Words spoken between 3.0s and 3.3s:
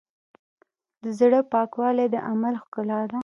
ده.